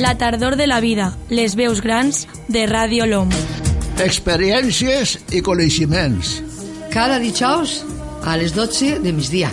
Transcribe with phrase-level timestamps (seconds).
[0.00, 3.28] La tardor de la vida, les veus grans de Ràdio LOM.
[4.00, 6.30] Experiències i coneixements.
[6.88, 7.82] Cada dijous
[8.24, 9.50] a les 12 de migdia.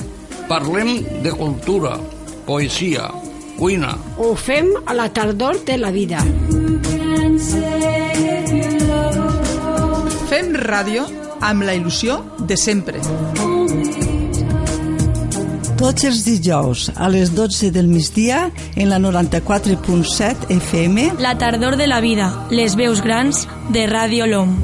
[0.47, 1.97] Parlem de cultura,
[2.47, 3.09] poesia,
[3.59, 3.91] cuina.
[4.15, 6.23] Ho fem a la tardor de la vida.
[10.31, 11.11] Fem ràdio
[11.43, 13.03] amb la il·lusió de sempre.
[15.77, 21.85] Tots els dijous a les 12 del migdia en la 94.7 FM La tardor de
[21.85, 24.55] la vida, les veus grans de Ràdio LOM.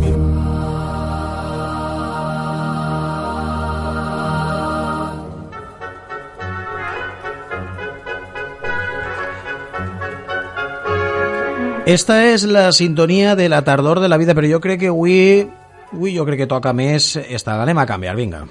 [11.86, 15.46] Esta és la sintonia de la tardor de la vida, però jo crec que avui,
[15.92, 17.60] avui jo crec que toca més esta.
[17.60, 18.48] L'anem a canviar, vinga.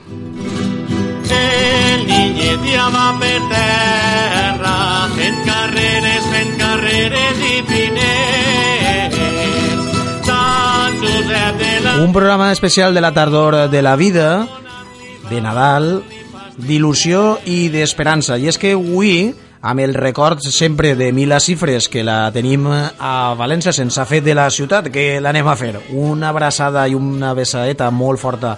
[2.02, 4.70] El niñet ja va per terra,
[5.14, 9.18] fent carreres, fent carreres i piners.
[10.26, 11.92] Sant Josep de la...
[12.02, 14.48] Un programa especial de la tardor de la vida,
[15.30, 16.02] de Nadal,
[16.58, 18.34] d'il·lusió i d'esperança.
[18.34, 19.30] I és que avui,
[19.62, 24.34] amb el record sempre de Mila Cifres, que la tenim a València sense fer de
[24.34, 25.76] la ciutat, que l'anem a fer.
[25.94, 28.56] Una abraçada i una besadeta molt forta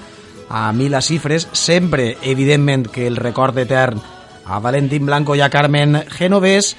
[0.49, 4.01] a Mila Cifres, sempre, evidentment, que el record etern
[4.47, 6.77] a Valentín Blanco i a Carmen Genovés,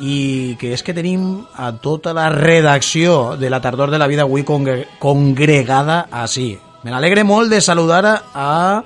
[0.00, 4.26] i que és que tenim a tota la redacció de la tardor de la vida
[4.26, 6.58] avui congre congregada així.
[6.84, 8.82] Me n'alegre molt de saludar a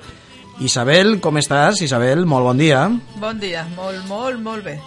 [0.61, 1.81] Isabel, com estàs?
[1.83, 2.85] Isabel, molt bon dia.
[3.19, 4.77] Bon dia, molt, molt, molt bé.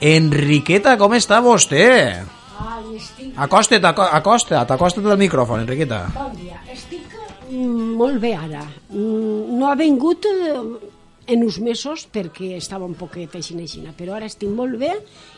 [0.00, 1.86] Enriqueta, com està vostè?
[3.38, 6.04] Acosta't, aco- acosta't, acosta't al micròfon, Enriqueta.
[6.14, 6.60] Bon dia.
[7.98, 8.62] Molt bé ara.
[8.90, 10.54] Mm, No ha vingut eh,
[11.28, 14.92] en uns mesos perquè estava un poquet així, així, però ara estic molt bé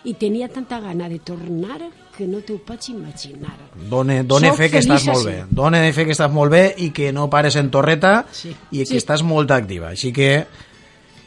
[0.05, 1.81] i tenia tanta gana de tornar
[2.17, 3.55] que no t'ho pots imaginar.
[3.91, 5.39] Done, done Soc fe que estàs feliç molt així.
[5.41, 5.47] bé.
[5.51, 8.55] Done fe que estàs molt bé i que no pares en torreta Sí.
[8.71, 8.97] i que Sí.
[8.99, 9.89] estàs molt activa.
[9.89, 10.47] Així que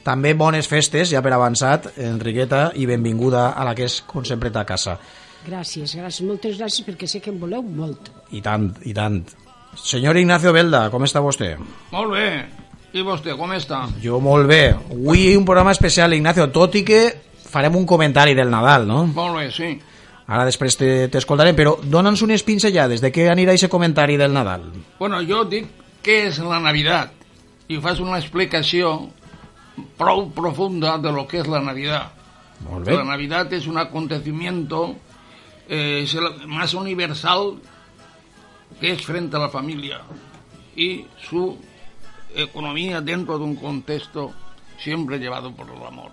[0.04, 4.52] també bones festes, ja per avançat, Enriqueta, i benvinguda a la que és, com sempre,
[4.52, 5.00] ta casa.
[5.48, 8.10] Gràcies, gràcies, moltes gràcies perquè sé que em voleu molt.
[8.32, 9.26] I tant, i tant.
[9.76, 11.54] Senyor Ignacio Belda, com està vostè?
[11.92, 12.28] Molt bé.
[12.94, 13.88] I vostè, com està?
[14.04, 14.68] Jo molt bé.
[14.74, 17.00] Avui un programa especial, Ignacio, tot i que
[17.50, 19.06] farem un comentari del Nadal, no?
[19.08, 19.72] Molt bé, sí.
[20.28, 24.70] Ara després te- t'escoltarem, però dona'ns unes pinzellades de què anirà aquest comentari del Nadal.
[25.00, 25.68] Bueno, jo dic
[26.06, 27.12] què és la Navidad
[27.68, 29.10] i fas una explicació
[29.98, 32.12] prou profunda de lo que es la Navidad.
[32.70, 32.96] Molt bé.
[32.96, 34.96] La Navidad es un acontecimiento
[35.68, 36.06] eh,
[36.48, 37.56] más universal
[38.80, 40.02] que es frente a la familia
[40.76, 41.58] y su
[42.36, 44.32] economía dentro de un contexto
[44.78, 46.12] siempre llevado por el amor.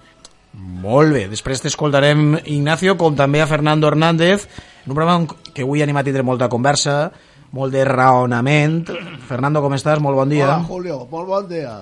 [0.53, 4.49] Molt bé, després t'escoltarem, Ignacio, com també a Fernando Hernández,
[4.83, 7.13] en un programa que avui anem a tindre molta conversa,
[7.55, 8.91] molt de raonament.
[9.29, 10.03] Fernando, com estàs?
[10.03, 10.49] Molt bon dia.
[10.49, 11.75] Hola, Julio, molt bon dia.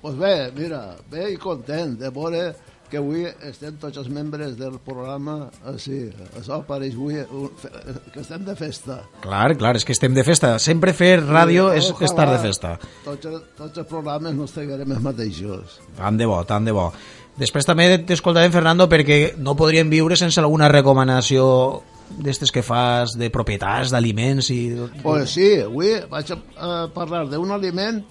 [0.00, 2.44] Pues bé, mira, bé i content de veure
[2.90, 6.08] que avui estem tots els membres del programa així.
[6.40, 7.70] Això pareix avui un- fe-
[8.12, 9.00] que estem de festa.
[9.22, 10.58] Clar, clar, és que estem de festa.
[10.58, 12.74] Sempre fer ràdio és Ojalà estar de festa.
[13.04, 15.78] Tots, tots els programes no estiguem els mateixos.
[15.96, 16.90] Tant de bo, tant de bo.
[17.38, 21.82] Després també t'escoltarem, Fernando, perquè no podríem viure sense alguna recomanació
[22.18, 24.74] d'estes que fas de propietats, d'aliments i...
[25.02, 28.02] Pues sí, avui vaig a parlar d'un aliment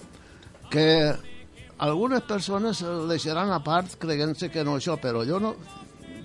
[0.72, 0.88] que
[1.80, 5.54] algunes persones el deixaran a part creient-se que no això, però jo no,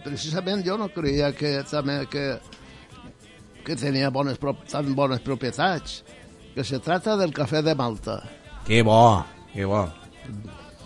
[0.04, 2.26] precisament jo no creia que també que,
[3.64, 6.02] que tenia bones, tan bones propietats,
[6.54, 8.20] que se trata del cafè de Malta.
[8.66, 9.86] Que bo, que bo.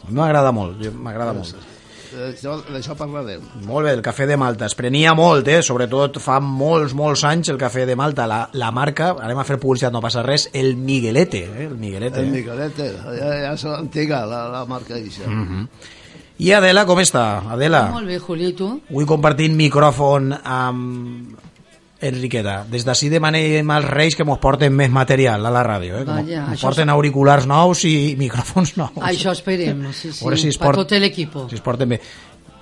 [0.09, 1.78] M'agrada molt, m'agrada molt.
[2.09, 3.43] D'això d'això parlarem.
[3.67, 4.69] Molt bé, el cafè de Malta.
[4.69, 5.61] Es prenia molt, eh?
[5.65, 8.27] sobretot fa molts, molts anys el cafè de Malta.
[8.31, 11.45] La, la marca, anem a fer publicitat, no passa res, el Miguelete.
[11.49, 11.67] Eh?
[11.69, 12.25] El Miguelete.
[12.25, 15.29] El Miquelete, ja, ja és antiga la, la marca això.
[15.29, 15.95] Mm -hmm.
[16.39, 17.43] I Adela, com està?
[17.51, 18.81] Adela, Molt bé, Julio, i tu?
[18.91, 21.47] avui compartint micròfon amb
[22.00, 22.65] Enriqueta.
[22.71, 25.97] Des d'ací demanem als Reis que mos porten més material a la ràdio.
[25.98, 26.04] Eh?
[26.04, 28.91] Que mos- Vaja, això porten auriculars nous i micròfons nous.
[29.03, 31.34] Això esperem, sí, sí, A si es per port- tot l'equip.
[31.50, 32.00] Si es porten bé.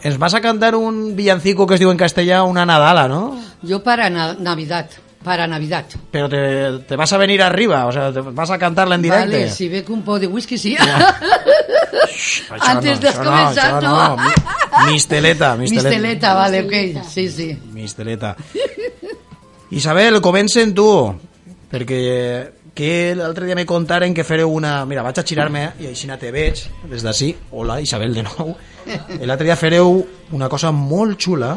[0.07, 3.37] Ens vas a cantar un villancico que es diu en castellà una Nadala, ¿no?
[3.67, 4.89] Jo para na Navidad,
[5.25, 5.85] para Navidad.
[6.11, 9.27] Pero te, te vas a venir arriba, o sea, te vas a cantarla en directe.
[9.27, 10.77] Vale, si que un poc de whisky sí.
[12.51, 14.17] Això Antes de això començar, això no.
[14.17, 15.89] Mi- Misteleta, misteleta.
[15.89, 17.49] Misteleta, vale, ok, sí, sí.
[17.73, 18.37] Misteleta.
[19.71, 20.87] Isabel, comencen tu,
[21.71, 24.85] perquè que l'altre dia me contaren que fareu una...
[24.87, 26.61] Mira, vaig a girar-me i així te veig,
[26.91, 27.31] des d'ací.
[27.51, 28.53] Hola, Isabel, de nou.
[29.25, 30.03] L'altre dia fareu
[30.37, 31.55] una cosa molt xula,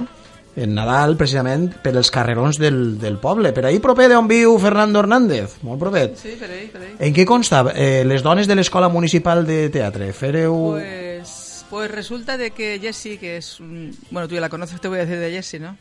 [0.60, 3.52] en Nadal, precisament, per els carrerons del, del poble.
[3.54, 6.16] Per ahir proper d'on viu Fernando Hernández, molt propet.
[6.18, 6.96] Sí, per ahí, per ahí.
[7.06, 10.10] En què consta eh, les dones de l'Escola Municipal de Teatre?
[10.16, 10.56] Fereu...
[10.80, 13.60] Pues, pues resulta de que Jessie, que es...
[13.60, 15.78] un- bueno, tú ya la conoces, te voy a decir de Jessie, ¿no?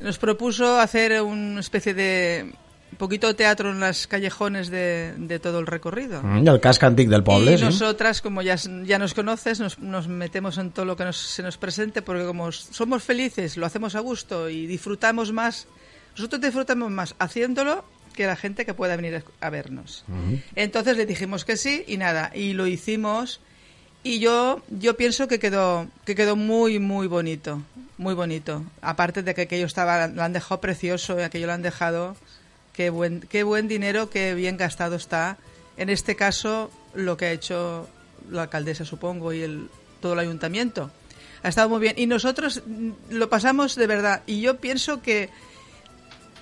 [0.00, 2.52] Nos propuso hacer una especie de
[2.98, 6.22] poquito teatro en las callejones de, de todo el recorrido.
[6.22, 7.64] Mm, el casc antic del poble, y sí.
[7.64, 11.42] nosotras, como ya, ya nos conoces, nos, nos metemos en todo lo que nos- se
[11.42, 15.66] nos presente, porque como somos felices, lo hacemos a gusto y disfrutamos más,
[16.16, 20.04] nosotros disfrutamos más haciéndolo que la gente que pueda venir a vernos.
[20.56, 23.40] Entonces le dijimos que sí y nada, y lo hicimos
[24.02, 27.62] y yo yo pienso que quedó que quedó muy muy bonito,
[27.98, 28.64] muy bonito.
[28.80, 32.16] Aparte de que aquello estaba lo han dejado precioso, y aquello lo han dejado
[32.72, 35.36] qué buen qué buen dinero, qué bien gastado está.
[35.76, 37.88] En este caso lo que ha hecho
[38.30, 39.68] la alcaldesa supongo y el
[40.00, 40.90] todo el ayuntamiento.
[41.42, 45.28] Ha estado muy bien y nosotros mm, lo pasamos de verdad y yo pienso que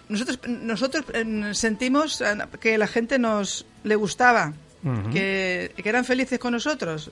[0.08, 4.54] nosotros nosotros eh, sentimos eh, que la gente nos le gustaba
[5.12, 7.11] que, que eran felices con nosotros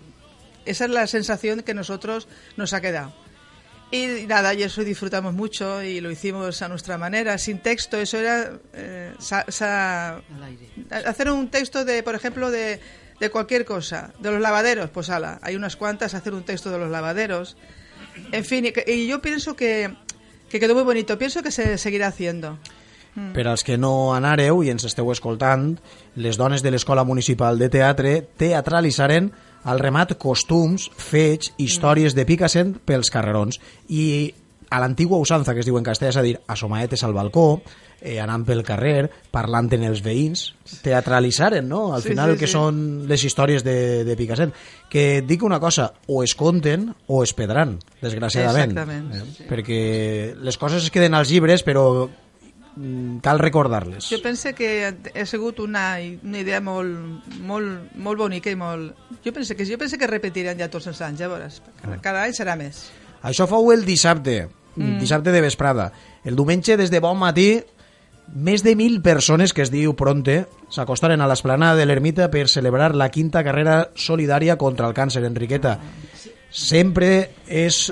[0.66, 3.12] esa es la sensación que nosotros nos ha quedado.
[3.90, 7.96] Y nada y eso disfrutamos mucho y lo hicimos a nuestra manera sin texto.
[7.96, 10.20] Eso era eh, sa- sa-
[11.06, 12.80] hacer un texto de por ejemplo de,
[13.20, 16.78] de cualquier cosa de los lavaderos pues ala hay unas cuantas hacer un texto de
[16.78, 17.56] los lavaderos.
[18.32, 19.94] En fin y, yo pienso que
[20.48, 21.16] que quedó muy bonito.
[21.18, 22.58] Pienso que se seguirá haciendo.
[23.32, 25.78] Per als que no anàreu i ens esteu escoltant,
[26.20, 29.30] les dones de l'Escola Municipal de Teatre teatralitzaren
[29.66, 33.58] al remat costums, fets, històries de Picassent pels carrerons.
[33.90, 34.32] I
[34.70, 37.60] a l'antigua usança, que es diu en castellà, és a dir, assomaetes al balcó,
[38.00, 40.48] eh, anant pel carrer, parlant en els veïns,
[40.82, 41.94] teatralitzaren, no?
[41.94, 42.52] Al Sí, final sí, el que sí.
[42.52, 44.52] són les històries de, de Picassent.
[44.90, 48.72] Que dic una cosa, o es conten o es pedran, desgraciadament.
[48.74, 49.24] Exactament, Eh?
[49.36, 49.46] sí.
[49.48, 49.80] Perquè
[50.42, 52.25] les coses es queden als llibres, però mm,
[53.25, 54.08] cal recordar-les.
[54.11, 59.08] Jo pense que ha sigut una, una idea molt, molt, molt bonica i molt...
[59.25, 61.62] Jo pense que, jo pense que repetiran ja tots els anys, ja veuràs.
[61.81, 62.87] Cada, cada any serà més.
[63.26, 64.43] Això fou el dissabte,
[64.76, 64.99] mm.
[65.00, 65.90] dissabte de vesprada.
[66.25, 67.49] El diumenge, des de bon matí,
[68.34, 72.93] més de mil persones, que es diu Pronte, s'acostaren a l'esplanada de l'Ermita per celebrar
[72.94, 75.78] la quinta carrera solidària contra el càncer, Enriqueta.
[76.50, 77.88] Sempre és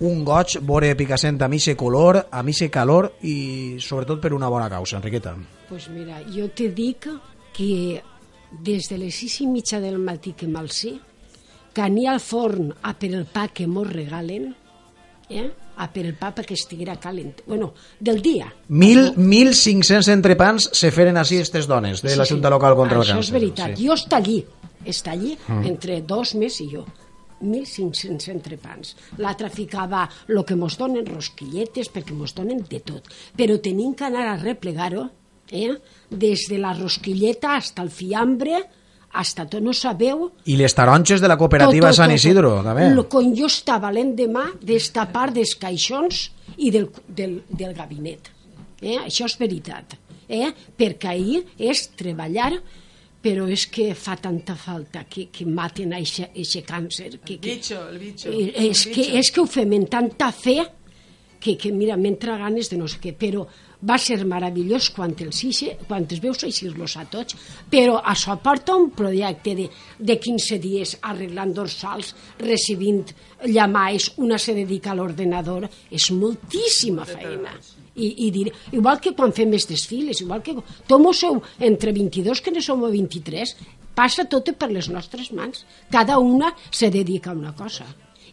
[0.00, 4.68] un goig veure Picassent amb ixe color, amb ixe calor i sobretot per una bona
[4.68, 5.36] causa, Enriqueta.
[5.68, 7.08] Pues mira, jo te dic
[7.56, 8.02] que
[8.62, 10.98] des de les sis i mitja del matí que m'alcí,
[11.72, 14.54] que anir al forn a per el pa que mos regalen,
[15.28, 15.50] eh?
[15.76, 17.42] a per el pa perquè estiguera calent.
[17.46, 18.46] Bueno, del dia.
[18.68, 23.16] Mil, 1.500 entrepans se feren així aquestes dones de la Junta Local contra el Això
[23.18, 23.26] Càncer.
[23.26, 23.74] és veritat.
[23.76, 23.86] Sí.
[23.88, 24.38] Jo està allí,
[24.86, 25.36] està allí,
[25.68, 26.86] entre dos més i jo.
[27.42, 28.94] 1.500 entrepans.
[29.20, 33.10] L'altra ficava el que mos donen, rosquilletes, perquè mos donen de tot.
[33.36, 35.08] Però tenim que anar a replegar-ho,
[35.50, 35.76] eh?
[36.10, 38.62] des de la rosquilleta hasta el fiambre,
[39.16, 42.88] hasta tot no sabeu I les taronges de la cooperativa Sant Isidro, també.
[43.10, 48.32] Quan jo estava l'endemà destapar dels caixons i del, del, del gabinet.
[48.82, 48.98] Eh?
[49.06, 49.96] Això és veritat.
[50.28, 50.50] Eh?
[50.76, 52.52] Perquè ahir és treballar
[53.26, 57.16] però és que fa tanta falta que, que maten a aquest càncer.
[57.18, 58.30] Que, que, Bicho, el bicho.
[58.30, 59.18] Eh, el és, que, bicho.
[59.18, 60.60] és que ho fem amb tanta fe
[61.42, 63.44] que, que mira, m'entra ganes de no sé què, però
[63.86, 67.36] va ser meravellós quan els, eixe, quan els veus eixir-los a tots,
[67.70, 69.66] però això porta un projecte de,
[69.98, 73.04] de 15 dies arreglant dorsals, recibint
[73.44, 77.52] llamais, una se dedica a l'ordenador, és moltíssima feina.
[77.96, 80.54] I, i dir, igual que quan fem els desfiles, igual que
[80.86, 83.54] tot mos sou entre 22 que ne som 23,
[83.96, 85.64] passa tot per les nostres mans.
[85.90, 87.86] Cada una se dedica a una cosa.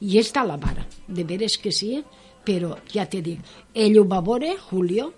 [0.03, 2.03] I de la vara, de veres que sí,
[2.43, 3.39] però ja te dic,
[3.73, 5.13] ell ho va veure, Julio,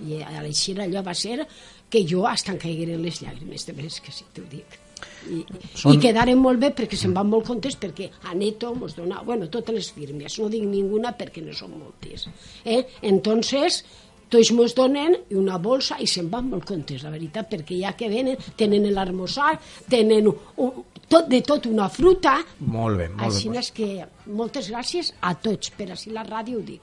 [0.00, 1.44] i a l'eixir allò va ser
[1.90, 4.81] que jo hasta em caigueren les llàgrimes, de veres que sí, t'ho dic.
[5.30, 5.42] I,
[5.74, 9.22] Són- i quedaren molt bé perquè se'n van molt contents perquè a Neto mos dona,
[9.26, 12.28] bueno, totes les firmes, no dic ninguna perquè no són moltes.
[12.64, 12.80] Eh?
[13.02, 13.84] Entonces,
[14.32, 18.08] tots mos donen una bolsa i se'n van molt contents, la veritat, perquè ja que
[18.08, 19.58] venen, tenen l'armosar,
[19.92, 23.58] tenen un, tot, de tot una fruta, Molt bé, molt així bé.
[23.60, 23.90] és que
[24.32, 26.80] moltes gràcies a tots, per així la ràdio ho dic.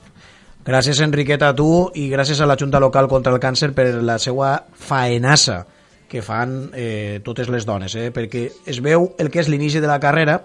[0.69, 4.19] Gràcies, Enriqueta, a tu i gràcies a la Junta Local contra el Càncer per la
[4.21, 5.63] seva faenassa
[6.09, 8.09] que fan eh, totes les dones, eh?
[8.11, 10.41] perquè es veu el que és l'inici de la carrera,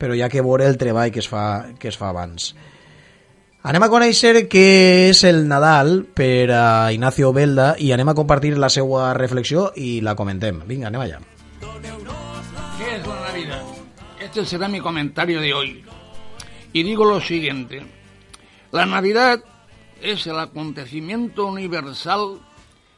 [0.00, 2.54] però hi ha que veure el treball que es fa, que es fa abans.
[3.60, 6.64] Anem a conèixer què és el Nadal per a
[6.94, 10.62] Ignacio Belda i anem a compartir la seva reflexió i la comentem.
[10.64, 11.18] Vinga, anem allà.
[11.60, 13.62] ¿Qué es la Navidad?
[14.18, 15.84] Este será mi comentario de hoy.
[16.72, 17.82] Y digo lo siguiente.
[18.72, 19.44] La Navidad
[20.00, 22.40] es el acontecimiento universal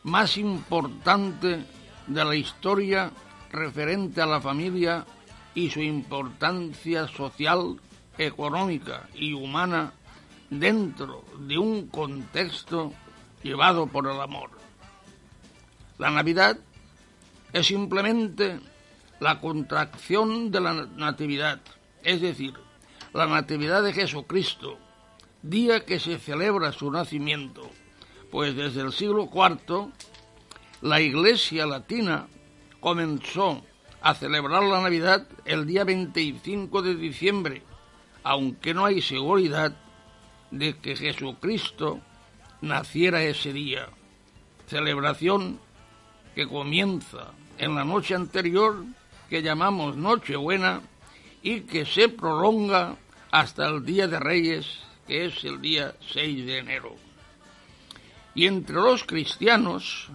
[0.05, 1.65] más importante
[2.07, 3.11] de la historia
[3.51, 5.05] referente a la familia
[5.55, 7.81] y su importancia social,
[8.19, 9.93] económica y humana
[10.51, 12.93] dentro de un contexto
[13.43, 14.51] llevado por el amor.
[15.99, 16.59] La Navidad
[17.53, 18.61] es simplemente
[19.21, 21.61] la contracción de la Natividad,
[22.03, 22.55] es decir,
[23.13, 24.79] la Natividad de Jesucristo,
[25.43, 27.69] día que se celebra su nacimiento,
[28.31, 29.93] pues desde el siglo IV
[30.83, 32.27] la Iglesia Latina
[32.81, 33.63] comenzó
[34.01, 37.63] a celebrar la Navidad el día 25 de diciembre,
[38.25, 39.77] aunque no hay seguridad
[40.51, 42.01] de que Jesucristo
[42.61, 43.89] naciera ese día.
[44.67, 45.61] Celebración
[46.35, 48.85] que comienza en la noche anterior,
[49.31, 50.81] que llamamos Nochebuena,
[51.45, 52.97] y que se prolonga
[53.31, 56.97] hasta el Día de Reyes, que es el día 6 de enero.
[58.35, 60.11] Y entre los cristianos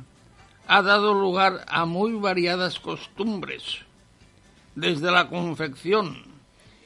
[0.67, 3.79] ha dado lugar a muy variadas costumbres,
[4.75, 6.24] desde la confección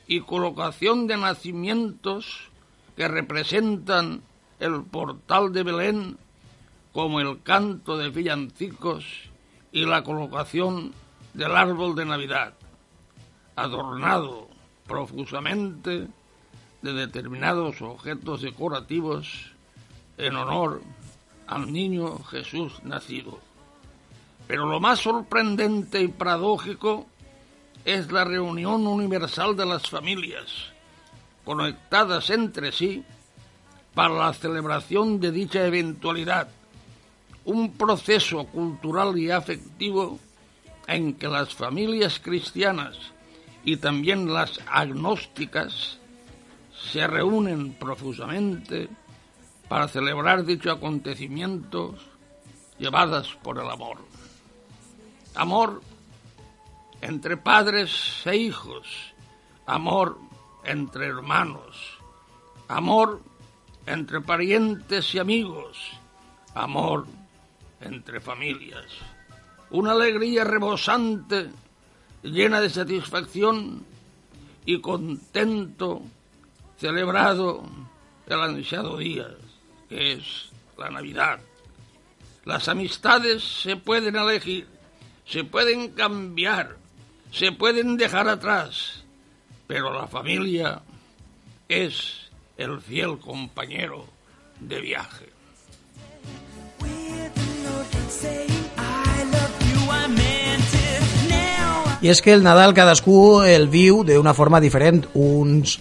[0.08, 2.50] y colocación de nacimientos
[2.96, 4.22] que representan
[4.60, 6.18] el portal de Belén,
[6.94, 9.06] como el canto de villancicos
[9.72, 10.94] y la colocación
[11.34, 12.54] del árbol de Navidad,
[13.56, 14.48] adornado
[14.86, 16.08] profusamente
[16.82, 19.54] de determinados objetos decorativos
[20.18, 20.82] en honor
[21.48, 23.40] al niño Jesús nacido.
[24.52, 27.08] Pero lo más sorprendente y paradójico
[27.86, 30.74] es la reunión universal de las familias,
[31.46, 33.02] conectadas entre sí
[33.94, 36.50] para la celebración de dicha eventualidad,
[37.46, 40.20] un proceso cultural y afectivo
[40.86, 42.98] en que las familias cristianas
[43.64, 45.98] y también las agnósticas
[46.92, 48.90] se reúnen profusamente
[49.70, 52.02] para celebrar dichos acontecimientos
[52.78, 54.11] llevadas por el amor.
[55.36, 55.82] Amor
[57.02, 58.88] entre padres e hijos,
[59.66, 60.18] amor
[60.64, 61.98] entre hermanos,
[62.68, 63.22] amor
[63.86, 65.78] entre parientes y amigos,
[66.54, 67.08] amor
[67.80, 68.86] entre familias.
[69.72, 71.50] Una alegría rebosante,
[72.24, 73.84] llena de satisfacción
[74.66, 76.02] y contento,
[76.78, 77.64] celebrado
[78.28, 79.28] el ansiado día,
[79.90, 81.40] que es la Navidad.
[82.46, 84.68] Las amistades se pueden elegir,
[85.26, 86.78] se pueden cambiar,
[87.32, 89.04] se pueden dejar atrás,
[89.68, 90.82] pero la familia
[91.70, 94.06] es el fiel compañero
[94.60, 95.32] de viaje.
[102.02, 105.04] I és que el Nadal cadascú el viu d'una forma diferent.
[105.14, 105.76] Uns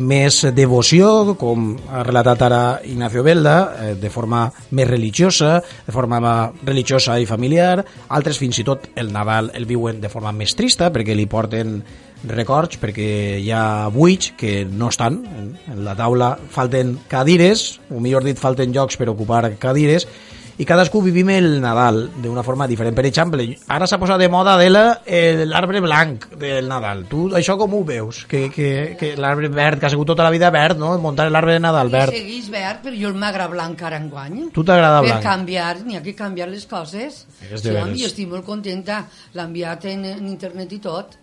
[0.00, 6.52] més devoció, com ha relatat ara Ignacio Belda, eh, de forma més religiosa, de forma
[6.64, 7.84] religiosa i familiar.
[8.08, 11.80] Altres fins i tot el Nadal el viuen de forma més trista perquè li porten
[12.26, 15.20] records perquè hi ha buits que no estan
[15.68, 20.08] en la taula falten cadires o millor dit falten llocs per ocupar cadires
[20.58, 22.94] i cadascú vivim el Nadal d'una forma diferent.
[22.96, 27.04] Per exemple, ara s'ha posat de moda de l'arbre blanc del Nadal.
[27.10, 28.22] Tu això com ho veus?
[28.30, 30.94] Que, que, que l'arbre verd, que ha sigut tota la vida verd, no?
[31.02, 32.14] Muntar l'arbre de Nadal verd.
[32.16, 34.46] I segueix verd, però jo m'agrada blanc ara enguany.
[34.54, 35.26] Tu t'agrada Per blanc?
[35.26, 37.26] canviar, n'hi ha que canviar les coses.
[37.50, 39.02] És Sí, home, jo estic molt contenta.
[39.34, 41.18] L'ha enviat en, en internet i tot.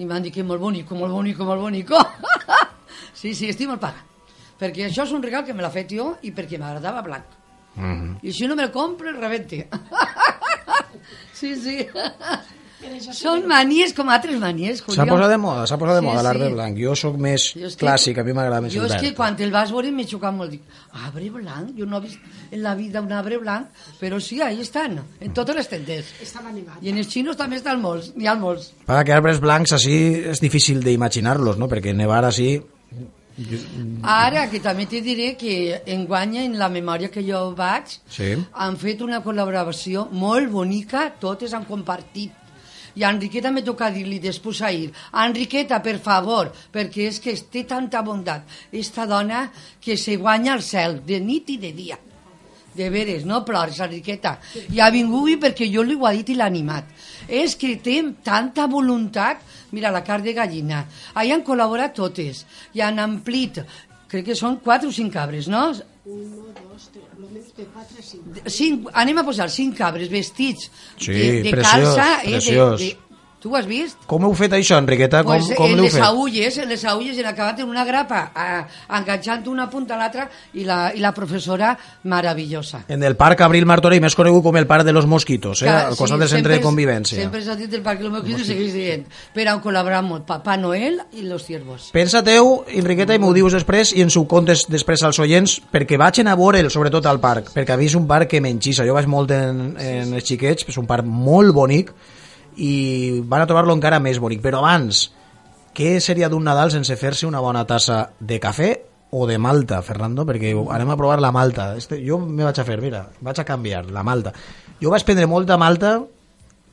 [0.00, 2.00] I m'han dit que molt bonico, molt bonico, molt bonico.
[3.12, 4.06] sí, sí, estic molt paga.
[4.60, 7.36] Perquè això és un regal que me l'ha fet jo i perquè m'agradava blanc.
[7.76, 8.18] Mhm.
[8.22, 9.68] I si no me el compro, rebente.
[11.32, 11.86] sí, sí.
[13.12, 14.96] Són manies com altres manies, Julio.
[15.02, 16.52] S'ha posat de moda, s'ha posat de Sí, moda l'arbre sí.
[16.54, 16.78] blanc.
[16.80, 19.02] Jo sóc més Jo és que- clàssic, a mi m'agrada més jo el és verd.
[19.04, 20.50] que quan el vas veure m'he xocat molt.
[20.50, 20.62] Dic,
[20.92, 21.76] arbre blanc?
[21.78, 22.18] Jo no he vist
[22.50, 23.66] en la vida un arbre blanc,
[24.00, 26.06] però sí, ahí estan, en totes les tendes.
[26.22, 26.78] Estava nevat.
[26.82, 28.72] I en els xinos també estan molts, n'hi ha molts.
[28.86, 31.68] Para que arbres blancs així és difícil d'imaginar-los, no?
[31.68, 32.62] Perquè nevar així...
[34.02, 38.34] Ara, que també te diré que enguanya en la memòria que jo vaig, Sí.
[38.52, 42.32] han fet una col·laboració molt bonica, totes han compartit.
[42.96, 47.62] I a Enriqueta me toca dir-li després ahir, Enriqueta, per favor, perquè és que té
[47.64, 48.42] tanta bondat,
[48.72, 51.98] esta dona que se guanya el cel, de nit i de dia.
[52.80, 54.38] De veres, no ploris, Enriqueta.
[54.72, 56.88] I ha vingut avui perquè jo li ho ha dit i l'ha animat.
[57.28, 59.42] És que té tanta voluntat,
[59.76, 60.86] mira, la carn de gallina.
[61.14, 62.44] Ahí han col·laborat totes.
[62.74, 63.60] I han amplit,
[64.10, 65.66] crec que són quatre o cinc cabres, no?
[66.10, 68.40] Uno, dos, tres, lo menos de quatre a cinc.
[68.50, 72.80] cinc, anem a posar cinc cabres vestits Sí, de, de preciós, calça, eh, preciós.
[72.80, 72.96] de, de,
[73.40, 73.96] Tu ho has vist?
[74.06, 75.22] Com heu fet això, Enriqueta?
[75.24, 76.02] Com, Pues com en les fet?
[76.04, 78.66] agulles, en les agulles, en acabat en una grapa, a,
[78.98, 81.70] enganxant una punta a l'altra, i, la, i la professora
[82.04, 82.82] meravellosa.
[82.88, 85.66] En el Parc Abril Martorell, més conegut com el Parc de los Mosquitos, eh?
[85.70, 87.16] Que- al costat sí, del centre de és- convivència.
[87.22, 89.06] Sempre s'ha dit el Parque Los Mosquitos i segueix dient.
[89.34, 89.60] Però han
[90.04, 91.88] molt Papà Noel i los ciervos.
[91.96, 96.20] Pensa-teu, Enriqueta, i m'ho dius després i ens ho contes després als oients, perquè vaig
[96.20, 98.84] anar a veure'l, sobretot al parc, perquè ha vist un parc que m'enxissa.
[98.84, 101.92] Jo vaig molt en, en els xiquets, és un parc molt bonic,
[102.56, 104.42] i van a trobar-lo encara més bonic.
[104.42, 105.08] Però abans,
[105.76, 108.70] què seria d'un Nadal sense fer-se una bona tassa de cafè
[109.10, 110.26] o de malta, Fernando?
[110.26, 111.74] Perquè anem a provar la malta.
[111.76, 114.34] Este, jo me vaig a fer, mira, vaig a canviar, la malta.
[114.80, 115.98] Jo vaig prendre molta malta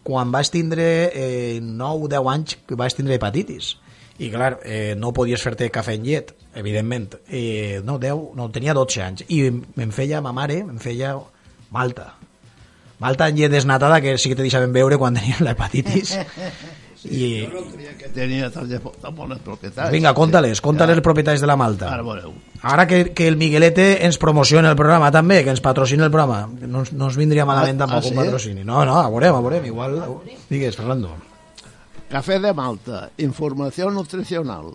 [0.08, 3.76] quan vaig tindre eh, 9-10 anys que vaig tindre hepatitis
[4.24, 8.74] i clar, eh, no podies fer-te cafè en llet evidentment eh, no, 10, no, tenia
[8.78, 11.14] 12 anys i em feia ma mare, em feia
[11.76, 12.14] malta
[13.00, 16.18] malta en llet desnatada que sí que te deixaven veure quan tenia la hepatitis
[17.08, 18.68] i Jo no creia que tenia tan,
[19.02, 19.92] tan bones propietats.
[19.94, 22.34] vinga, conta-les, conta-les els propietaris de la malta Ara veureu.
[22.64, 26.50] ara que, que el Miguelete ens promociona el programa també, que ens patrocina el programa
[26.68, 28.18] no, no ens vindria malament Ah, tampoc ah, un sí?
[28.18, 29.96] patrocini no, no, a veurem, a veurem igual,
[30.50, 31.14] digues Fernando
[32.10, 34.72] Café de Malta, información nutricional.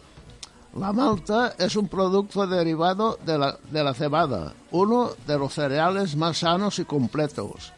[0.79, 6.15] La malta es un producto derivado de la, de la cebada, uno de los cereales
[6.15, 7.73] más sanos y completos.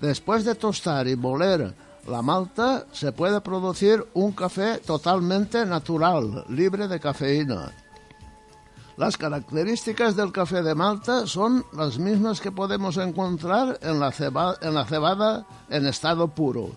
[0.00, 1.74] Después de tostar y moler
[2.06, 7.72] la malta, se puede producir un café totalmente natural, libre de cafeína.
[8.96, 15.46] Las características del café de Malta son las mismas que podemos encontrar en la cebada
[15.68, 16.70] en estado puro.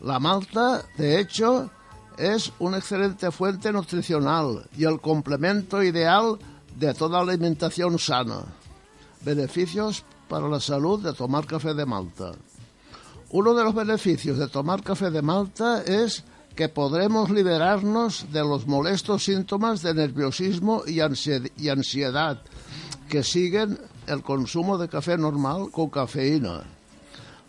[0.00, 1.70] La malta, de hecho,
[2.18, 6.38] es una excelente fuente nutricional y el complemento ideal
[6.76, 8.42] de toda alimentación sana.
[9.20, 12.32] Beneficios para la salud de tomar café de Malta.
[13.30, 18.66] Uno de los beneficios de tomar café de Malta es que podremos liberarnos de los
[18.66, 22.40] molestos síntomas de nerviosismo y ansie- y ansiedad
[23.08, 26.62] que siguen el consumo de café normal con cafeína.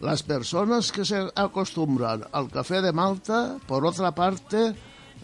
[0.01, 4.75] Las personas que se acostumbran al café de Malta, por otra parte,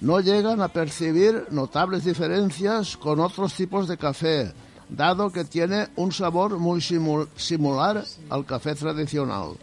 [0.02, 4.52] no llegan a percibir notables diferencias con otros tipos de café,
[4.96, 9.54] dado que tiene un sabor muy similar al café tradicional.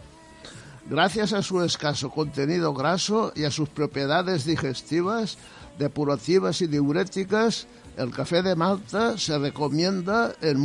[0.89, 5.37] Gracias a su escaso contenido graso y a sus propiedades digestivas,
[5.79, 7.67] depurativas y diuréticas,
[7.97, 10.57] el café de Malta se recomienda en,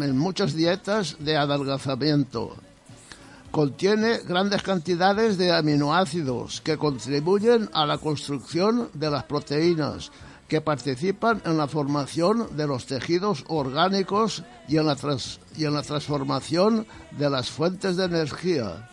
[0.00, 2.56] en muchas dietas de adelgazamiento.
[3.50, 10.10] Contiene grandes cantidades de aminoácidos que contribuyen a la construcción de las proteínas
[10.48, 14.96] que participan en la formación de los tejidos orgánicos y en la,
[15.56, 18.88] y en la transformación de las fuentes de energía.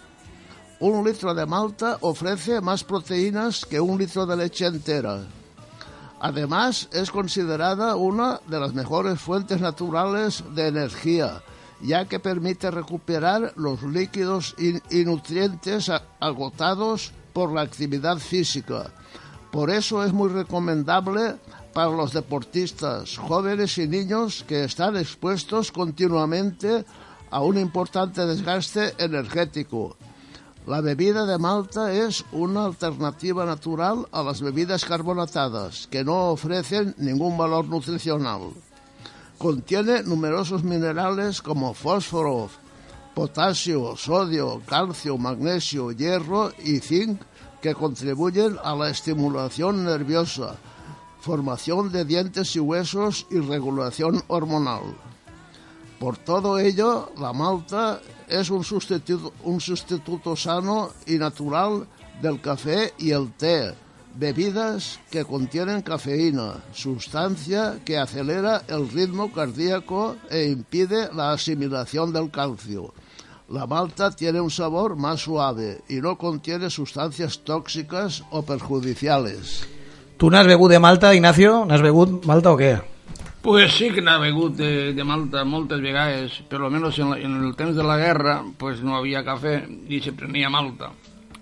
[0.82, 5.24] Un litro de malta ofrece más proteínas que un litro de leche entera.
[6.20, 11.42] Además, es considerada una de las mejores fuentes naturales de energía,
[11.82, 15.90] ya que permite recuperar los líquidos y, nutrientes
[16.20, 18.92] agotados por la actividad física.
[19.56, 21.38] Por eso es muy recomendable
[21.74, 26.84] para los deportistas, jóvenes y niños que están expuestos continuamente
[27.32, 29.96] a un importante desgaste energético.
[30.68, 36.94] La bebida de malta es una alternativa natural a las bebidas carbonatadas, que no ofrecen
[36.98, 38.50] ningún valor nutricional.
[39.38, 42.50] Contiene numerosos minerales como fósforo,
[43.14, 47.22] potasio, sodio, calcio, magnesio, hierro y zinc
[47.66, 50.56] que contribuyen a la estimulación nerviosa,
[51.20, 54.84] formación de dientes y huesos y regulación hormonal.
[56.00, 61.88] Por todo ello, la malta es un sustituto, un sustituto sano y natural
[62.22, 63.74] del café y el té,
[64.16, 72.30] bebidas que contienen cafeína, sustancia que acelera el ritmo cardíaco e impide la asimilación del
[72.30, 72.94] calcio.
[73.50, 79.68] La malta tiene un sabor más suave y no contiene sustancias tóxicas o perjudiciales.
[80.18, 81.66] Tu n'has begut de Malta, Ignacio?
[81.66, 82.80] N'has begut Malta o què?
[83.46, 87.36] Pues sí que n'ha begut de, de Malta moltes vegades, però almenys en, la, en
[87.44, 89.60] el temps de la guerra pues no havia cafè
[89.94, 90.90] i se prenia Malta.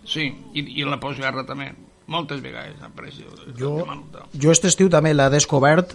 [0.03, 1.69] Sí, i, i en la postguerra també.
[2.11, 4.25] Moltes vegades ha pres de, Jo, de Malta.
[4.35, 5.93] jo este estiu també l'he descobert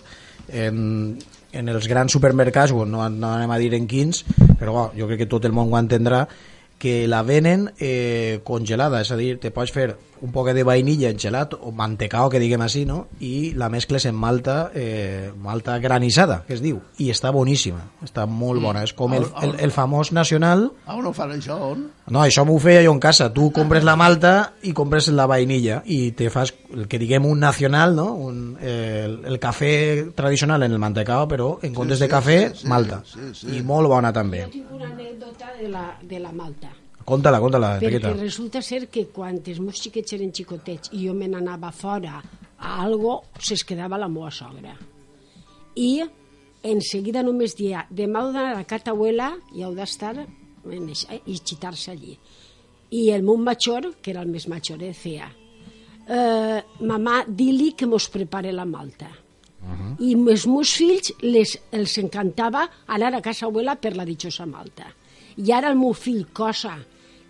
[0.48, 1.18] en,
[1.52, 4.24] en els grans supermercats, bueno, no, no anem a dir en quins,
[4.58, 6.26] però bo, jo crec que tot el món ho entendrà,
[6.78, 9.90] que la venen eh, congelada, és a dir, te pots fer
[10.22, 13.06] un poc de vainilla en gelat o mantecao, que diguem així, no?
[13.20, 18.26] i la mescles en malta, eh, malta granissada, que es diu, i està boníssima, està
[18.26, 20.68] molt bona, és com el, el, el famós nacional...
[20.86, 21.58] A on ho fan això?
[21.72, 21.84] On?
[22.08, 25.82] No, això m'ho feia jo en casa, tu compres la malta i compres la vainilla
[25.84, 28.12] i te fas el que diguem un nacional, no?
[28.14, 29.72] un, eh, el, el cafè
[30.16, 33.02] tradicional en el mantecao, però en comptes sí, de cafè, sí, sí, malta.
[33.06, 33.54] sí, sí.
[33.58, 34.44] I molt bona també.
[34.46, 36.70] Jo tinc una anècdota de la, de la Malta.
[37.08, 41.28] Conta-la, conta-la, Perquè resulta ser que quan els meus xiquets eren xicotets i jo me
[41.30, 42.18] n'anava fora
[42.58, 44.74] a algo, se'ls quedava la meva sogra.
[45.78, 46.02] I
[46.68, 50.16] en seguida només dia, demà heu d'anar a casa abuela i heu d'estar
[50.68, 52.18] eixa- i xitar-se allí.
[52.90, 55.30] I el meu major, que era el més major, decía,
[56.08, 59.08] eh, mamà, di-li que mos prepare la malta.
[59.98, 64.86] I els meus fills les, els encantava anar a casa abuela per la dichosa malta.
[65.36, 66.76] I ara el meu fill, cosa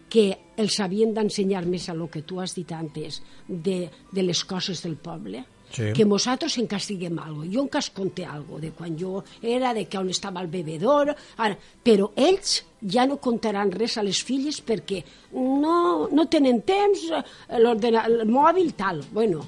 [0.09, 4.45] que els havien d'ensenyar més a lo que tu has dit antes de, de les
[4.45, 5.93] coses del poble, Sí.
[5.93, 7.43] que nosaltres en castiguem algo.
[7.45, 11.11] Jo en cas conté algo de quan jo era, de que on estava el bebedor,
[11.37, 15.03] ara, però ells ja no contaran res a les filles perquè
[15.35, 17.21] no, no tenen temps, eh,
[17.59, 19.45] el mòbil, tal, bueno.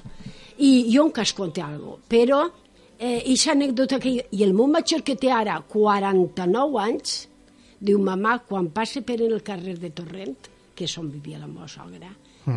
[0.61, 2.43] I jo en cas conté algo, però
[2.99, 4.19] eh, aquesta anècdota que...
[4.29, 7.17] I el meu major que té ara 49 anys,
[7.81, 10.50] diu, mamà, quan passe per el carrer de Torrent,
[10.81, 12.09] que és on vivia la meva sogra,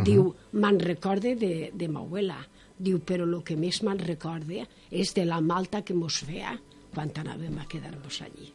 [0.06, 2.38] diu, me'n recorde de, de ma abuela.
[2.74, 6.56] Diu, però el que més me'n recorde és de la malta que mos feia
[6.94, 8.48] quan anàvem a quedar-nos allí.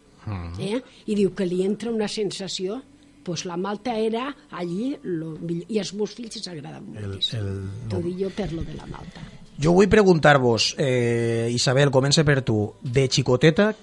[0.60, 0.80] Eh?
[1.08, 2.82] I diu que li entra una sensació
[3.24, 7.40] pues la malta era allí lo millor, i als meus fills els agrada moltíssim.
[7.40, 9.22] el- T'ho dic jo per lo de la malta.
[9.60, 13.76] Jo vull preguntar-vos, eh, Isabel, comença per tu, de xicoteta,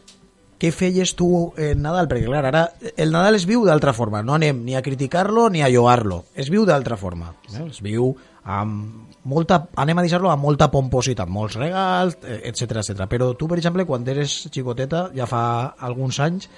[0.60, 1.28] què feies tu
[1.60, 2.08] en Nadal?
[2.08, 2.62] Perquè, clar, ara
[2.96, 6.48] el Nadal es viu d'altra forma, no anem ni a criticar-lo ni a lloar-lo, es
[6.52, 7.66] viu d'altra forma, eh?
[7.66, 8.14] es viu
[8.46, 13.04] amb molta, anem a deixar-lo amb molta pompositat, molts regals, etc etc.
[13.10, 15.42] Però tu, per exemple, quan eres xicoteta, ja fa
[15.88, 16.48] alguns anys,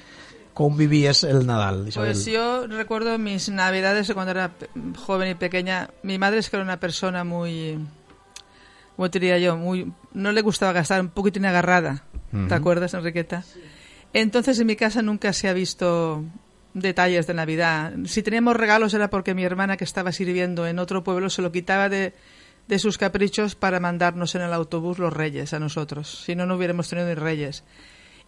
[0.58, 2.12] com vivies el Nadal, Isabel?
[2.12, 4.50] Pues yo recuerdo mis navidades de cuando era
[5.06, 5.90] joven y pequeña.
[6.02, 7.78] Mi madre es que era una persona muy,
[8.96, 9.56] ¿cómo te diría yo?
[9.56, 12.02] Muy, no le gustaba gastar, un poquitín agarrada.
[12.48, 13.44] ¿Te acuerdas, Enriqueta?
[14.12, 16.24] Entonces en mi casa nunca se ha visto
[16.74, 17.92] detalles de Navidad.
[18.06, 21.52] Si teníamos regalos era porque mi hermana que estaba sirviendo en otro pueblo se lo
[21.52, 22.14] quitaba de,
[22.68, 26.22] de sus caprichos para mandarnos en el autobús los reyes a nosotros.
[26.24, 27.64] Si no, no hubiéramos tenido ni reyes.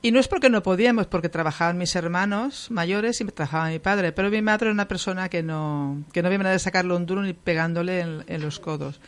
[0.02, 4.12] Y no es porque no podíamos, porque trabajaban mis hermanos mayores y trabajaba mi padre,
[4.12, 7.04] pero mi madre era una persona que no, que no había manera de sacarle un
[7.04, 9.00] duro ni pegándole en, en los codos.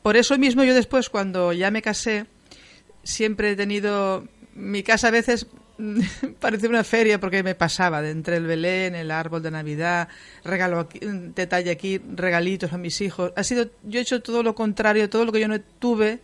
[0.00, 2.26] Por eso mismo yo después, cuando ya me casé,
[3.02, 4.26] siempre he tenido...
[4.54, 5.46] Mi casa a veces
[6.40, 10.08] parece una feria porque me pasaba de entre el Belén, el árbol de Navidad,
[10.44, 13.32] regalo aquí, detalle aquí, regalitos a mis hijos.
[13.36, 16.20] Ha sido, yo he hecho todo lo contrario, todo lo que yo no tuve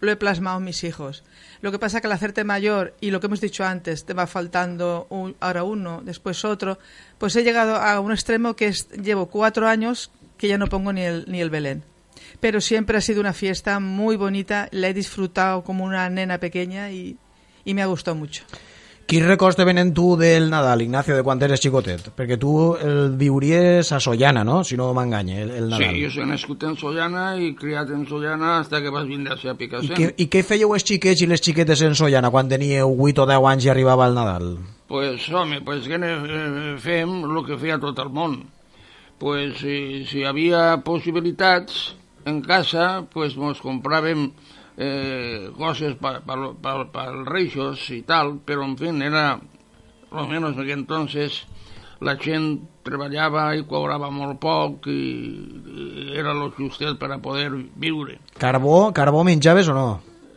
[0.00, 1.22] lo he plasmado en mis hijos.
[1.60, 4.26] Lo que pasa que al hacerte mayor y lo que hemos dicho antes, te va
[4.26, 5.06] faltando
[5.38, 6.78] ahora uno, después otro,
[7.18, 10.92] pues he llegado a un extremo que es, llevo cuatro años que ya no pongo
[10.92, 11.84] ni el, ni el Belén.
[12.40, 16.90] Pero siempre ha sido una fiesta muy bonita, la he disfrutado como una nena pequeña
[16.90, 17.16] y,
[17.64, 18.42] y me ha gustado mucho.
[19.12, 22.06] Quins records te venen tu del Nadal, Ignacio, de quan eres xicotet?
[22.16, 24.62] Perquè tu el viuries a Sollana, no?
[24.64, 25.98] Si no m'enganye, el, el Nadal.
[25.98, 29.36] Sí, jo soy nascut en Sollana i criat en Sollana hasta que vas vindre a
[29.36, 29.98] ser a I Picassent.
[29.98, 33.28] què, I què fèieu els xiquets i les xiquetes en Sollana quan teníeu 8 o
[33.28, 34.48] 10 anys i arribava el Nadal?
[34.88, 38.38] Pues, home, pues que eh, fem el que feia tot el món.
[39.20, 44.30] Pues si, si hi havia possibilitats en casa, pues mos compràvem
[44.82, 46.36] eh, coses per pa,
[46.90, 49.38] pa els reixos i tal, però en fi, era,
[50.12, 51.42] lo menos en aquell entonces,
[52.02, 57.52] la gent treballava i cobrava molt poc i, i era lo justet per a poder
[57.78, 58.18] viure.
[58.42, 59.90] Carbó, carbó menjaves o no?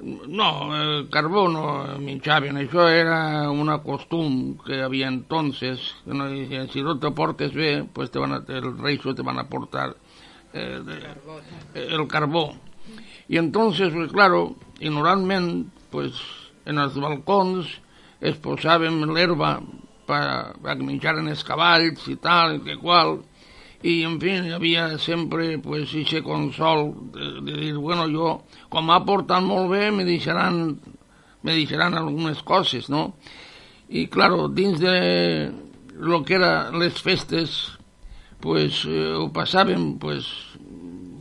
[0.05, 1.63] No, el carbó no
[2.03, 7.55] menjaven, això era una costum que havia entonces, que no decían, si no te portes
[7.55, 9.95] bé, pues te van a, el reixo te van a portar
[10.53, 12.51] eh, de- el carbó.
[13.27, 16.13] Y entonces, pues claro, ignorantment, pues
[16.65, 17.69] en els balcons
[18.21, 19.59] es posaven l'herba
[20.05, 23.19] para, para que menjaren els cavalls i tal, i que qual,
[23.85, 28.31] i en fi, hi havia sempre pues, ese consol de, de dir, bueno, jo,
[28.69, 30.77] com m'ha portat molt bé, me deixaran,
[31.45, 33.13] me deixaran algunes coses, no?
[33.89, 35.51] I, claro, dins de
[36.01, 37.77] lo que era les festes,
[38.41, 40.29] pues, eh, ho passàvem, pues,